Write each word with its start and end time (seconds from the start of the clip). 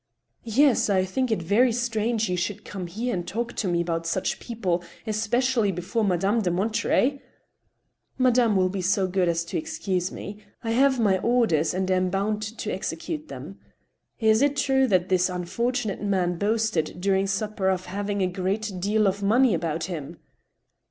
"Yes, 0.43 0.89
I 0.89 1.05
think 1.05 1.29
it 1.31 1.43
very 1.43 1.71
strange 1.71 2.27
you 2.27 2.35
should 2.35 2.65
come 2.65 2.87
here 2.87 3.13
and 3.13 3.27
talk 3.27 3.53
to 3.57 3.67
me 3.67 3.81
about 3.81 4.07
such 4.07 4.39
people, 4.39 4.83
especially 5.05 5.71
before 5.71 6.03
Madame 6.03 6.41
de 6.41 6.49
Monterey." 6.49 7.21
*' 7.69 8.17
Madame 8.27 8.55
will 8.55 8.67
be 8.67 8.81
so 8.81 9.05
good 9.05 9.29
as 9.29 9.45
to 9.45 9.59
excuse 9.59 10.11
me. 10.11 10.43
I 10.63 10.71
have 10.71 10.99
my 10.99 11.19
orders, 11.19 11.71
and 11.75 11.91
am 11.91 12.09
bound 12.09 12.41
to 12.41 12.71
execute 12.73 13.27
them. 13.27 13.59
Is 14.19 14.41
it 14.41 14.55
true 14.55 14.87
that 14.87 15.09
this 15.09 15.29
unfortunate 15.29 16.01
man 16.01 16.39
boasted 16.39 16.99
during 16.99 17.27
supper 17.27 17.69
of 17.69 17.85
having 17.85 18.23
a 18.23 18.27
great 18.27 18.71
deal 18.79 19.05
of 19.05 19.21
money 19.21 19.53
about 19.53 19.83
him?" 19.83 20.17